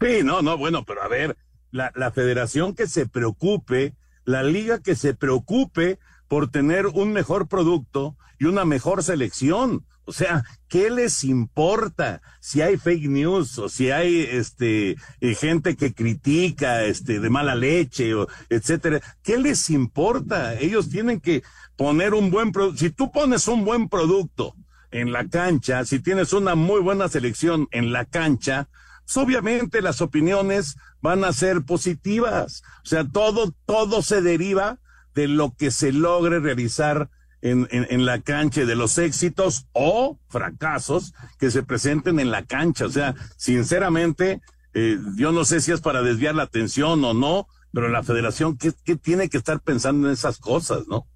[0.00, 1.36] Sí, no, no, bueno, pero a ver,
[1.70, 7.46] la, la federación que se preocupe, la liga que se preocupe por tener un mejor
[7.46, 9.84] producto y una mejor selección.
[10.06, 15.76] O sea, ¿qué les importa si hay fake news o si hay este eh, gente
[15.76, 19.00] que critica este de mala leche o etcétera?
[19.22, 20.54] ¿Qué les importa?
[20.54, 21.42] Ellos tienen que
[21.76, 22.78] poner un buen producto.
[22.78, 24.54] Si tú pones un buen producto
[24.90, 28.68] en la cancha, si tienes una muy buena selección en la cancha,
[29.04, 32.62] pues obviamente las opiniones van a ser positivas.
[32.84, 34.78] O sea, todo, todo se deriva
[35.14, 37.10] de lo que se logre realizar
[37.44, 42.46] en, en, en la cancha, de los éxitos o fracasos que se presenten en la
[42.46, 42.86] cancha.
[42.86, 44.40] O sea, sinceramente,
[44.72, 48.56] eh, yo no sé si es para desviar la atención o no, pero la federación,
[48.56, 51.06] ¿qué, qué tiene que estar pensando en esas cosas, no?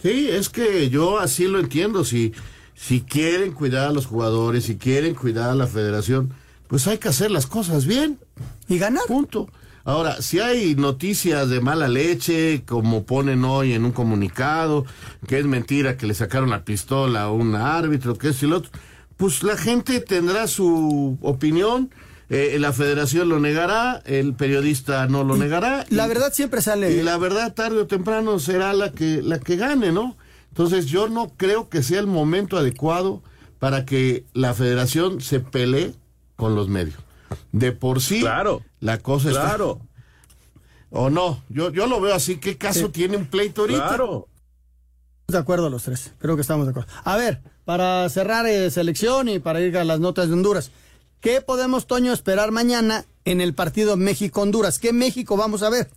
[0.00, 2.04] Sí, es que yo así lo entiendo.
[2.04, 2.32] Si,
[2.74, 6.32] si quieren cuidar a los jugadores, si quieren cuidar a la federación,
[6.68, 8.20] pues hay que hacer las cosas bien.
[8.68, 9.02] Y ganar.
[9.08, 9.48] Punto.
[9.84, 14.84] Ahora, si hay noticias de mala leche, como ponen hoy en un comunicado,
[15.26, 18.70] que es mentira que le sacaron la pistola a un árbitro, que es el otro,
[19.16, 21.90] pues la gente tendrá su opinión.
[22.34, 25.84] eh, la federación lo negará, el periodista no lo negará.
[25.90, 26.90] La y- verdad siempre sale.
[26.92, 30.16] y la verdad tarde o temprano será la que la que gane, ¿no?
[30.48, 33.22] Entonces yo no creo que sea el momento adecuado
[33.58, 35.92] para que la federación se pelee
[36.36, 36.96] con los medios.
[37.52, 38.62] De por sí, Claro.
[38.80, 39.42] la cosa está.
[39.42, 39.80] Claro.
[40.90, 42.36] O no, yo, yo lo veo así.
[42.36, 43.88] ¿Qué caso tiene un pleito ahorita?
[43.88, 44.28] Claro.
[45.28, 46.92] De acuerdo los tres, creo que estamos de acuerdo.
[47.04, 50.70] A ver, para cerrar eh, selección y para ir a las notas de Honduras,
[51.20, 54.78] ¿qué podemos, Toño, esperar mañana en el partido México-Honduras?
[54.78, 55.88] ¿Qué México vamos a ver?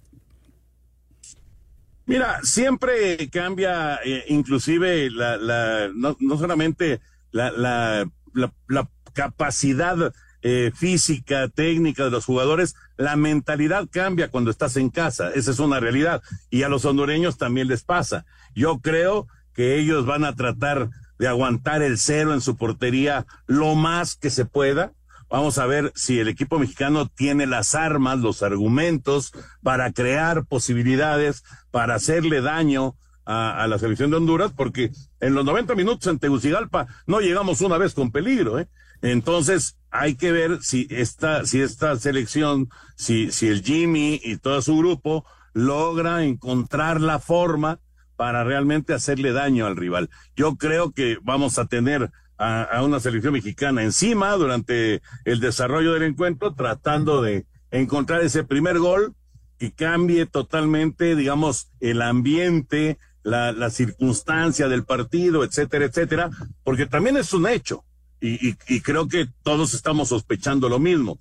[2.06, 10.14] Mira, siempre cambia, eh, inclusive la, la, no, no solamente la, la, la, la capacidad
[10.48, 15.32] eh, física, técnica de los jugadores, la mentalidad cambia cuando estás en casa.
[15.34, 16.22] Esa es una realidad.
[16.52, 18.28] Y a los hondureños también les pasa.
[18.54, 23.74] Yo creo que ellos van a tratar de aguantar el cero en su portería lo
[23.74, 24.92] más que se pueda.
[25.32, 29.32] Vamos a ver si el equipo mexicano tiene las armas, los argumentos
[29.64, 35.74] para crear posibilidades, para hacerle daño a, la selección de Honduras, porque en los 90
[35.74, 38.68] minutos en Tegucigalpa no llegamos una vez con peligro, ¿eh?
[39.06, 44.64] Entonces hay que ver si esta, si esta selección, si, si el Jimmy y todo
[44.64, 47.80] su grupo logra encontrar la forma
[48.16, 50.10] para realmente hacerle daño al rival.
[50.36, 55.94] Yo creo que vamos a tener a, a, una selección mexicana encima durante el desarrollo
[55.94, 59.14] del encuentro, tratando de encontrar ese primer gol
[59.60, 66.32] que cambie totalmente, digamos, el ambiente, la, la circunstancia del partido, etcétera, etcétera,
[66.64, 67.86] porque también es un hecho.
[68.28, 71.20] Y, creo que todos estamos sospechando lo mismo.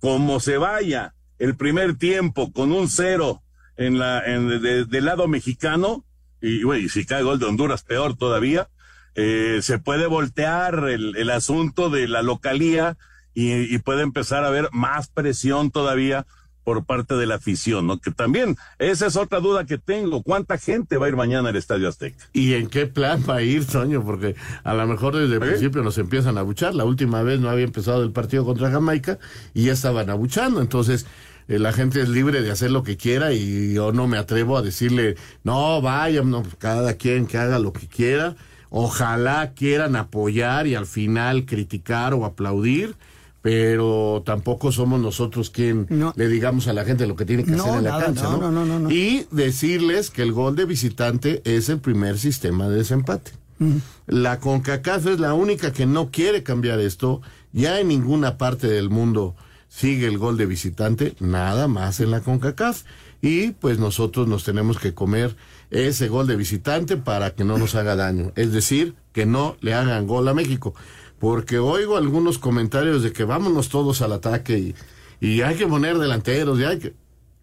[0.00, 3.42] Como se vaya el primer tiempo con un cero
[3.76, 6.04] en la, en, de, del lado mexicano,
[6.40, 8.68] y si cae gol de Honduras, peor todavía,
[9.16, 12.96] eh, se puede voltear el, el, asunto de la localía
[13.34, 16.24] y, y, puede empezar a haber más presión todavía
[16.68, 17.98] por parte de la afición, ¿no?
[17.98, 20.22] Que también, esa es otra duda que tengo.
[20.22, 22.28] ¿Cuánta gente va a ir mañana al Estadio Azteca?
[22.34, 24.04] ¿Y en qué plan va a ir, Toño?
[24.04, 25.46] Porque a lo mejor desde el ¿Eh?
[25.46, 26.74] principio nos empiezan a buchar.
[26.74, 29.18] La última vez no había empezado el partido contra Jamaica
[29.54, 30.60] y ya estaban abuchando.
[30.60, 31.06] Entonces,
[31.48, 34.58] eh, la gente es libre de hacer lo que quiera y yo no me atrevo
[34.58, 38.36] a decirle, no, vaya, no, cada quien que haga lo que quiera.
[38.68, 42.94] Ojalá quieran apoyar y al final criticar o aplaudir
[43.42, 46.12] pero tampoco somos nosotros quien no.
[46.16, 48.50] le digamos a la gente lo que tiene que no, hacer en la cancha, no,
[48.50, 48.90] ¿no?
[48.90, 53.32] Y decirles que el gol de visitante es el primer sistema de desempate.
[53.60, 53.80] -huh.
[54.06, 57.20] La CONCACAF es la única que no quiere cambiar esto.
[57.52, 59.34] Ya en ninguna parte del mundo
[59.68, 62.82] sigue el gol de visitante, nada más en la CONCACAF.
[63.20, 65.36] Y pues nosotros nos tenemos que comer
[65.70, 68.32] ese gol de visitante para que no nos haga daño.
[68.36, 70.74] Es decir, que no le hagan gol a México
[71.18, 74.74] porque oigo algunos comentarios de que vámonos todos al ataque y,
[75.20, 76.94] y hay que poner delanteros, y hay que...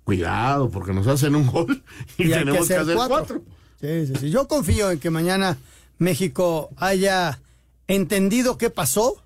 [0.04, 1.84] Cuidado, porque nos hacen un gol
[2.20, 3.16] y, y tenemos que hacer, que hacer cuatro.
[3.18, 3.42] cuatro.
[3.82, 4.30] Sí, sí, sí.
[4.30, 5.58] Yo confío en que mañana
[5.98, 7.42] México haya
[7.88, 9.24] entendido qué pasó,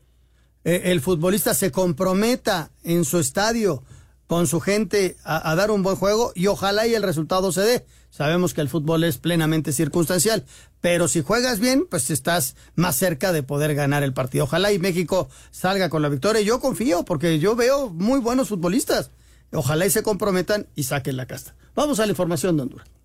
[0.64, 3.84] eh, el futbolista se comprometa en su estadio
[4.26, 7.62] con su gente a, a dar un buen juego y ojalá y el resultado se
[7.62, 7.86] dé.
[8.10, 10.46] Sabemos que el fútbol es plenamente circunstancial,
[10.82, 14.46] pero si juegas bien, pues estás más cerca de poder ganar el partido.
[14.46, 16.42] Ojalá y México salga con la victoria.
[16.42, 19.12] Yo confío porque yo veo muy buenos futbolistas.
[19.52, 21.56] Ojalá y se comprometan y saquen la casta.
[21.76, 22.99] Vamos a la información de Honduras.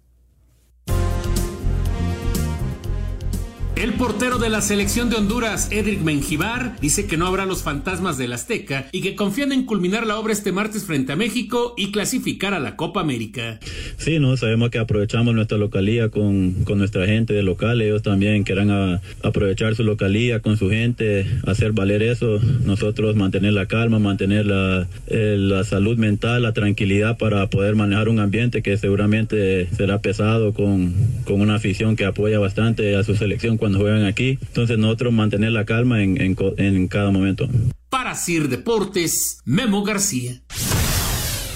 [3.77, 8.17] El portero de la selección de Honduras, Edric Menjivar, dice que no habrá los fantasmas
[8.17, 11.91] del Azteca y que confían en culminar la obra este martes frente a México y
[11.91, 13.59] clasificar a la Copa América.
[13.97, 18.45] Sí, no, sabemos que aprovechamos nuestra localía con, con nuestra gente de local, ellos también
[18.45, 23.99] quieran a, aprovechar su localía con su gente, hacer valer eso, nosotros mantener la calma,
[23.99, 29.69] mantener la, eh, la salud mental, la tranquilidad para poder manejar un ambiente que seguramente
[29.77, 34.39] será pesado con, con una afición que apoya bastante a su selección cuando juegan aquí.
[34.41, 37.49] Entonces nosotros mantener la calma en, en, en cada momento.
[37.89, 40.41] Para Sir Deportes, Memo García.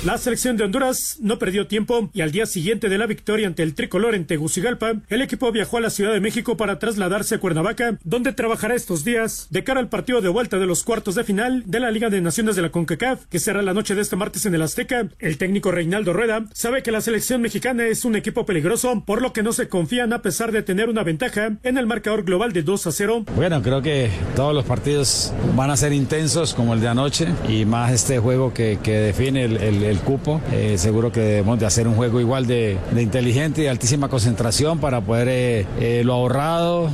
[0.05, 3.65] La selección de Honduras no perdió tiempo y al día siguiente de la victoria ante
[3.65, 7.41] el tricolor en Tegucigalpa, el equipo viajó a la Ciudad de México para trasladarse a
[7.41, 11.25] Cuernavaca, donde trabajará estos días de cara al partido de vuelta de los cuartos de
[11.25, 14.15] final de la Liga de Naciones de la CONCACAF, que será la noche de este
[14.15, 15.09] martes en el Azteca.
[15.19, 19.33] El técnico Reinaldo Rueda sabe que la selección mexicana es un equipo peligroso, por lo
[19.33, 22.63] que no se confían a pesar de tener una ventaja en el marcador global de
[22.63, 23.25] 2 a 0.
[23.35, 27.65] Bueno, creo que todos los partidos van a ser intensos como el de anoche y
[27.65, 30.41] más este juego que, que define el, el el cupo.
[30.53, 34.79] Eh, seguro que debemos de hacer un juego igual de, inteligente y de altísima concentración
[34.79, 36.91] para poder eh, eh, lo ahorrado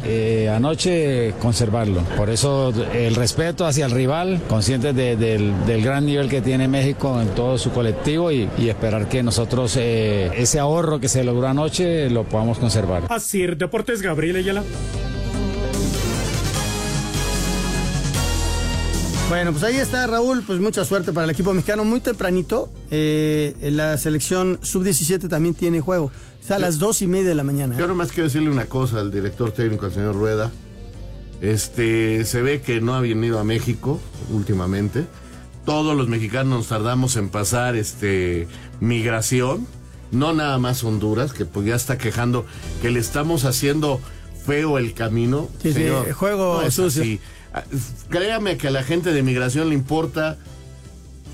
[0.52, 2.02] anoche conservarlo.
[2.16, 6.68] Por eso el respeto hacia el rival, conscientes de, del, del, gran nivel que tiene
[6.68, 11.48] México en todo su colectivo y, y esperar que nosotros ese ahorro que se logró
[11.48, 13.04] anoche lo podamos conservar.
[13.08, 14.62] Así, Deportes Gabriel Ayala.
[19.28, 21.84] Bueno, pues ahí está Raúl, pues mucha suerte para el equipo mexicano.
[21.84, 26.06] Muy tempranito, eh, la selección sub-17 también tiene juego.
[26.06, 27.74] O sea, a las dos y media de la mañana.
[27.74, 27.78] ¿eh?
[27.80, 30.52] Yo nomás quiero decirle una cosa al director técnico, al señor Rueda.
[31.40, 33.98] Este, se ve que no ha venido a México
[34.30, 35.06] últimamente.
[35.64, 38.46] Todos los mexicanos nos tardamos en pasar este
[38.80, 39.66] migración.
[40.12, 42.44] No nada más Honduras, que pues ya está quejando
[42.82, 44.00] que le estamos haciendo
[44.46, 45.48] feo el camino.
[45.62, 46.04] Sí, señor.
[46.06, 47.02] sí, juego no sucio.
[47.02, 47.20] Así.
[48.08, 50.38] Créame que a la gente de migración le importa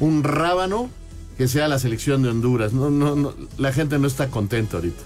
[0.00, 0.90] un rábano
[1.38, 2.72] que sea la selección de Honduras.
[2.72, 5.02] No, no, no, la gente no está contenta ahorita.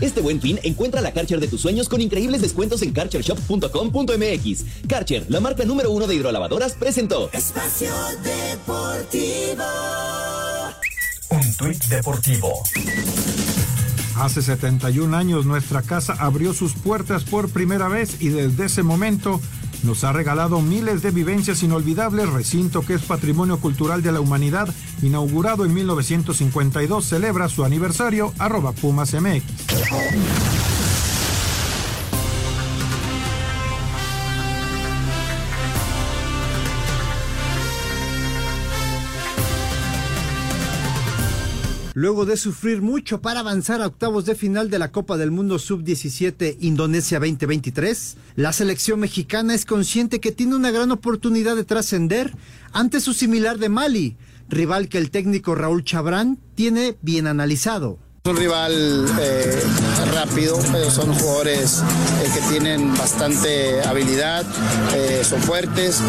[0.00, 4.64] Este buen fin, encuentra la Karcher de tus sueños con increíbles descuentos en karchershop.com.mx.
[4.88, 7.30] Karcher, la marca número uno de hidrolavadoras, presentó.
[7.32, 7.92] Espacio
[8.24, 9.64] Deportivo.
[11.30, 12.62] Un tuit deportivo.
[14.16, 19.40] Hace 71 años nuestra casa abrió sus puertas por primera vez y desde ese momento
[19.82, 24.72] nos ha regalado miles de vivencias inolvidables, recinto que es patrimonio cultural de la humanidad,
[25.02, 30.81] inaugurado en 1952, celebra su aniversario, arroba Pumas MX.
[42.02, 45.60] Luego de sufrir mucho para avanzar a octavos de final de la Copa del Mundo
[45.60, 52.34] Sub-17 Indonesia 2023, la selección mexicana es consciente que tiene una gran oportunidad de trascender
[52.72, 54.16] ante su similar de Mali,
[54.48, 58.00] rival que el técnico Raúl Chabrán tiene bien analizado.
[58.24, 59.60] Es un rival eh,
[60.14, 61.82] rápido, pero son jugadores
[62.22, 64.46] eh, que tienen bastante habilidad,
[64.94, 66.00] eh, son fuertes,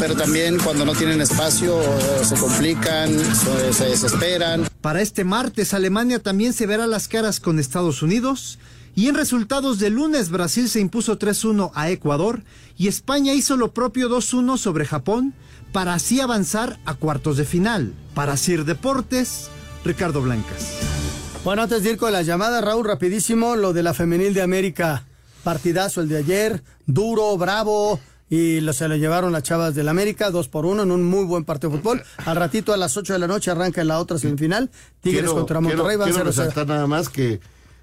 [0.00, 1.80] pero también cuando no tienen espacio
[2.24, 4.68] se complican, se, se desesperan.
[4.80, 8.58] Para este martes, Alemania también se verá las caras con Estados Unidos.
[8.96, 12.42] Y en resultados de lunes, Brasil se impuso 3-1 a Ecuador
[12.76, 15.32] y España hizo lo propio 2-1 sobre Japón
[15.70, 17.94] para así avanzar a cuartos de final.
[18.14, 19.48] Para Sir Deportes,
[19.84, 20.91] Ricardo Blancas.
[21.44, 25.04] Bueno, antes de ir con las llamadas, Raúl, rapidísimo, lo de la femenil de América.
[25.42, 27.98] Partidazo el de ayer, duro, bravo,
[28.30, 31.24] y lo, se lo llevaron las chavas del América, dos por uno, en un muy
[31.24, 32.02] buen partido de fútbol.
[32.24, 34.70] Al ratito, a las 8 de la noche, arranca la otra semifinal.
[35.00, 37.40] Tigres Quiero- contra Monterrey, quiero- van quiero 0 0 resaltar nada más que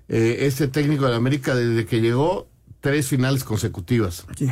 [0.07, 2.47] eh, este técnico de América, desde que llegó,
[2.79, 4.25] tres finales consecutivas.
[4.37, 4.49] Sí.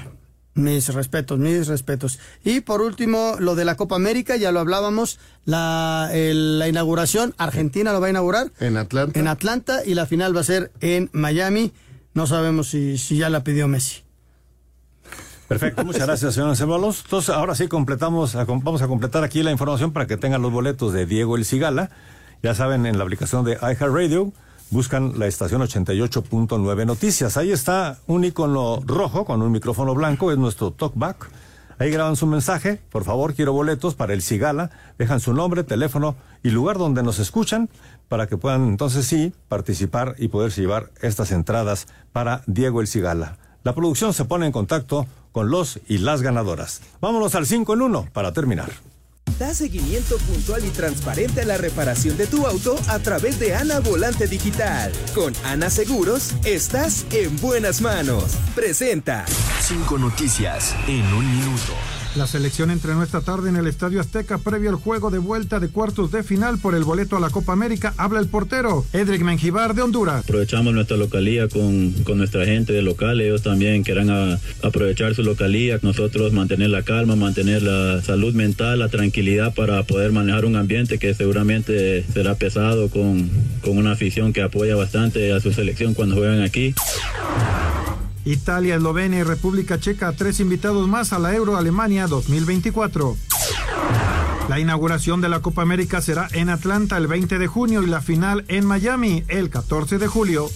[0.58, 2.20] Mis respetos, mis respetos.
[2.44, 7.34] Y por último, lo de la Copa América, ya lo hablábamos, la, el- la inauguración,
[7.38, 8.52] Argentina lo va a inaugurar.
[8.60, 9.20] En Atlanta.
[9.20, 11.72] En Atlanta y la final va a ser en Miami.
[12.14, 14.02] No sabemos si, si ya la pidió Messi.
[15.48, 17.04] Perfecto, muchas gracias, señor Ceballos.
[17.06, 20.92] Entonces, ahora sí completamos, vamos a completar aquí la información para que tengan los boletos
[20.92, 21.90] de Diego El Cigala.
[22.44, 24.34] Ya saben, en la aplicación de iHeartRadio
[24.70, 27.38] buscan la estación 88.9 Noticias.
[27.38, 31.30] Ahí está un icono rojo con un micrófono blanco, es nuestro talkback.
[31.80, 34.72] Ahí graban su mensaje, por favor, quiero boletos para El Cigala.
[34.98, 37.70] Dejan su nombre, teléfono y lugar donde nos escuchan
[38.10, 43.38] para que puedan entonces sí participar y poderse llevar estas entradas para Diego El Cigala.
[43.64, 46.82] La producción se pone en contacto con los y las ganadoras.
[47.00, 48.72] Vámonos al 5 en 1 para terminar.
[49.40, 53.80] Da seguimiento puntual y transparente a la reparación de tu auto a través de Ana
[53.80, 54.92] Volante Digital.
[55.14, 58.36] Con Ana Seguros, estás en buenas manos.
[58.56, 59.26] Presenta.
[59.62, 61.97] Cinco noticias en un minuto.
[62.18, 65.70] La selección entrenó esta tarde en el Estadio Azteca previo al juego de vuelta de
[65.70, 67.94] cuartos de final por el boleto a la Copa América.
[67.96, 70.24] Habla el portero, Edric Menjivar de Honduras.
[70.24, 75.22] Aprovechamos nuestra localía con, con nuestra gente de local, ellos también quieran a- aprovechar su
[75.22, 80.56] localía, nosotros mantener la calma, mantener la salud mental, la tranquilidad para poder manejar un
[80.56, 83.30] ambiente que seguramente será pesado con,
[83.62, 86.74] con una afición que apoya bastante a su selección cuando juegan aquí.
[88.28, 93.16] Italia, Eslovenia y República Checa, tres invitados más a la Euro Alemania 2024.
[94.50, 98.02] La inauguración de la Copa América será en Atlanta el 20 de junio y la
[98.02, 100.50] final en Miami el 14 de julio.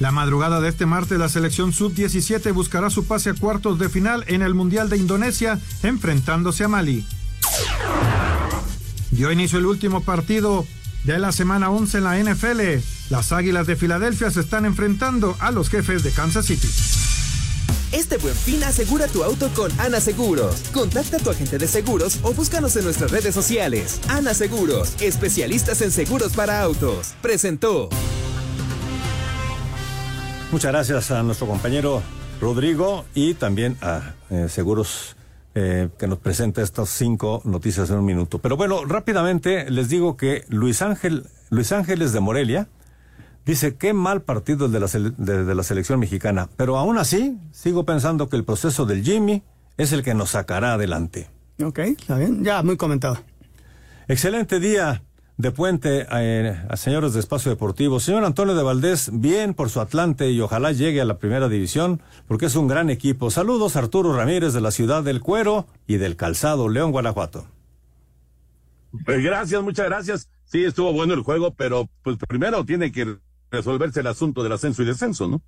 [0.00, 4.24] La madrugada de este martes la selección sub-17 buscará su pase a cuartos de final
[4.26, 7.06] en el Mundial de Indonesia enfrentándose a Mali.
[9.12, 10.66] Dio inicio el último partido
[11.04, 12.60] de la semana 11 en la NFL.
[13.12, 16.66] Las Águilas de Filadelfia se están enfrentando a los jefes de Kansas City.
[17.92, 20.62] Este buen fin asegura tu auto con Ana Seguros.
[20.72, 24.00] Contacta a tu agente de seguros o búscanos en nuestras redes sociales.
[24.08, 27.12] Ana Seguros, especialistas en seguros para autos.
[27.20, 27.90] Presentó.
[30.50, 32.02] Muchas gracias a nuestro compañero
[32.40, 35.16] Rodrigo y también a eh, Seguros
[35.54, 38.38] eh, que nos presenta estas cinco noticias en un minuto.
[38.38, 42.68] Pero bueno, rápidamente les digo que Luis Ángel, Luis Ángeles de Morelia
[43.44, 47.38] dice qué mal partido el de la, de- de la selección mexicana, pero aún así
[47.52, 49.42] sigo pensando que el proceso del Jimmy
[49.76, 51.28] es el que nos sacará adelante.
[51.62, 52.44] Ok, está bien.
[52.44, 53.18] Ya, muy comentado.
[54.08, 55.02] Excelente día
[55.38, 57.98] de puente eh, a señores de Espacio Deportivo.
[58.00, 62.00] Señor Antonio de Valdés, bien por su Atlante y ojalá llegue a la primera división
[62.28, 63.30] porque es un gran equipo.
[63.30, 67.46] Saludos Arturo Ramírez de la ciudad del Cuero y del Calzado, León, Guanajuato.
[69.04, 70.28] Pues gracias, muchas gracias.
[70.44, 73.16] Sí, estuvo bueno el juego, pero pues primero tiene que
[73.52, 75.42] resolverse el asunto del ascenso y descenso, ¿no?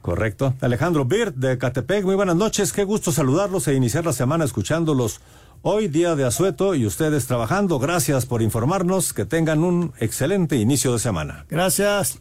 [0.00, 0.54] Correcto.
[0.60, 2.72] Alejandro Birt de Catepec, muy buenas noches.
[2.72, 5.20] Qué gusto saludarlos e iniciar la semana escuchándolos.
[5.62, 7.78] Hoy día de asueto y ustedes trabajando.
[7.78, 9.12] Gracias por informarnos.
[9.12, 11.46] Que tengan un excelente inicio de semana.
[11.48, 12.20] Gracias.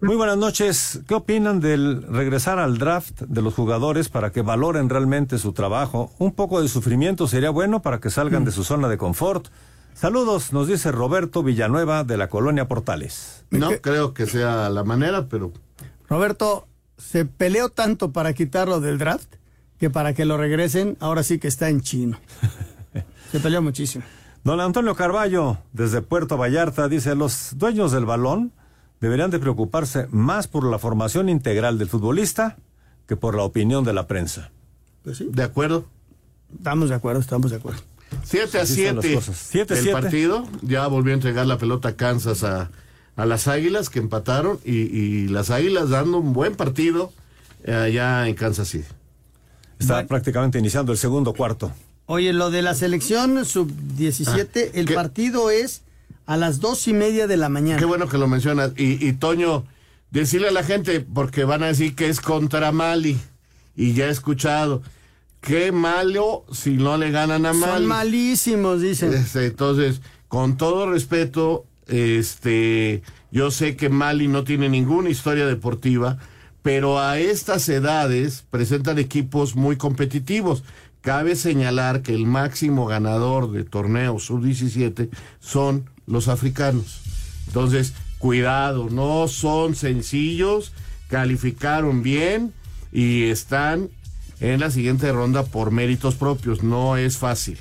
[0.00, 1.00] Muy buenas noches.
[1.06, 6.12] ¿Qué opinan del regresar al draft de los jugadores para que valoren realmente su trabajo?
[6.18, 9.48] Un poco de sufrimiento sería bueno para que salgan de su zona de confort.
[9.94, 13.44] Saludos, nos dice Roberto Villanueva de la colonia Portales.
[13.50, 15.52] No creo que sea la manera, pero
[16.08, 16.66] Roberto,
[16.96, 19.34] se peleó tanto para quitarlo del draft
[19.78, 22.18] que para que lo regresen, ahora sí que está en chino.
[23.32, 24.04] Se peleó muchísimo.
[24.42, 28.52] Don Antonio Carballo, desde Puerto Vallarta, dice, los dueños del balón
[29.00, 32.56] deberían de preocuparse más por la formación integral del futbolista
[33.06, 34.50] que por la opinión de la prensa.
[35.02, 35.28] Pues sí.
[35.30, 35.86] ¿De acuerdo?
[36.56, 37.80] Estamos de acuerdo, estamos de acuerdo.
[38.24, 39.46] 7 a Así están las 7 cosas.
[39.50, 40.00] Siete, el siete.
[40.00, 40.48] partido.
[40.62, 42.70] Ya volvió a entregar la pelota a Kansas a,
[43.16, 47.12] a las Águilas que empataron y, y las Águilas dando un buen partido
[47.64, 48.88] eh, allá en Kansas City.
[49.78, 51.72] Está prácticamente iniciando el segundo cuarto.
[52.06, 55.82] Oye, lo de la selección sub-17, el partido es
[56.26, 57.78] a las dos y media de la mañana.
[57.78, 58.72] Qué bueno que lo mencionas.
[58.76, 59.64] Y, y Toño,
[60.10, 63.18] decirle a la gente, porque van a decir que es contra Mali.
[63.76, 64.82] Y ya he escuchado.
[65.40, 67.72] Qué malo si no le ganan a Mali.
[67.72, 69.14] Son malísimos, dicen.
[69.14, 76.18] Este, entonces, con todo respeto, este, yo sé que Mali no tiene ninguna historia deportiva,
[76.62, 80.62] pero a estas edades presentan equipos muy competitivos.
[81.00, 85.08] Cabe señalar que el máximo ganador de torneos sub-17
[85.40, 87.00] son los africanos.
[87.46, 90.72] Entonces, cuidado, no son sencillos,
[91.08, 92.52] calificaron bien
[92.92, 93.88] y están
[94.40, 96.62] en la siguiente ronda por méritos propios.
[96.62, 97.58] No es fácil.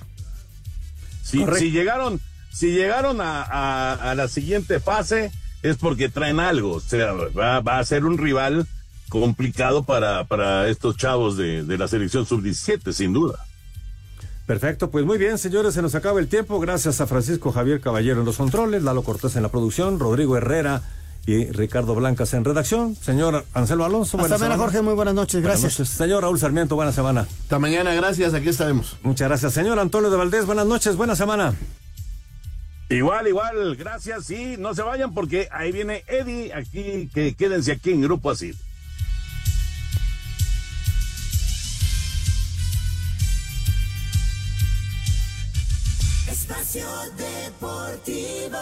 [1.23, 2.19] Si, si llegaron,
[2.51, 6.73] si llegaron a, a- a la siguiente fase es porque traen algo.
[6.73, 8.65] O sea, va, va a ser un rival
[9.09, 13.45] complicado para, para estos chavos de, de la selección sub-17, sin duda.
[14.45, 16.59] Perfecto, pues muy bien, señores, se nos acaba el tiempo.
[16.59, 20.81] Gracias a Francisco Javier Caballero en los controles, Lalo Cortés en la producción, Rodrigo Herrera
[21.25, 22.95] y Ricardo Blancas en redacción.
[22.95, 24.63] Señor Anselmo Alonso, Hasta buena mañana, semana.
[24.63, 25.79] Jorge, muy buenas noches, Buenas gracias.
[25.79, 25.95] noches.
[25.95, 27.27] Señor Raúl Sarmiento, buena semana.
[27.41, 28.97] Hasta mañana, gracias, aquí estaremos.
[29.03, 29.53] Muchas gracias.
[29.53, 31.53] Señor Antonio de Valdés, buenas noches, buena semana.
[32.89, 37.91] Igual, igual, gracias y no se vayan porque ahí viene Eddie, aquí, que quédense aquí
[37.91, 38.53] en Grupo Así.
[46.27, 48.57] Espacio Deportivo.